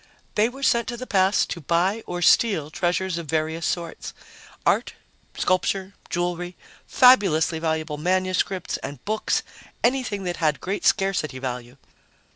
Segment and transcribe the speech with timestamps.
[0.33, 4.15] "They were sent to the past to buy or steal treasures of various sorts
[4.65, 4.95] art,
[5.37, 6.55] sculpture, jewelry,
[6.87, 9.43] fabulously valuable manuscripts and books,
[9.83, 11.77] anything that had great scarcity value."